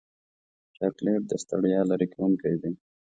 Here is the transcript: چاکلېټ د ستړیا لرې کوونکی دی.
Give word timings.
چاکلېټ 0.75 1.21
د 1.27 1.31
ستړیا 1.43 1.81
لرې 1.89 2.07
کوونکی 2.13 2.55
دی. 2.61 2.73